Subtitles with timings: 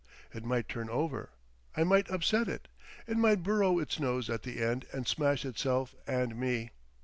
[0.33, 1.29] It might turn over.
[1.77, 2.67] I might upset it.
[3.05, 6.71] It might burrow its nose at the end and smash itself and me.